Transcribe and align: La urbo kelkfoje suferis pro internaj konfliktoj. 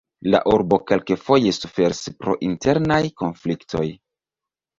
La 0.35 0.39
urbo 0.51 0.77
kelkfoje 0.91 1.51
suferis 1.57 2.01
pro 2.23 2.35
internaj 2.49 2.99
konfliktoj. 3.23 3.85